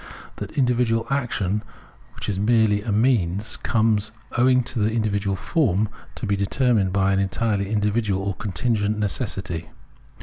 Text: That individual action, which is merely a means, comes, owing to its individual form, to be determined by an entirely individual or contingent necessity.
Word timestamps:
That 0.37 0.53
individual 0.57 1.05
action, 1.11 1.61
which 2.15 2.27
is 2.27 2.39
merely 2.39 2.81
a 2.81 2.91
means, 2.91 3.55
comes, 3.57 4.11
owing 4.35 4.63
to 4.63 4.81
its 4.83 4.95
individual 4.95 5.35
form, 5.35 5.89
to 6.15 6.25
be 6.25 6.35
determined 6.35 6.91
by 6.91 7.13
an 7.13 7.19
entirely 7.19 7.69
individual 7.69 8.23
or 8.23 8.33
contingent 8.33 8.97
necessity. 8.97 9.69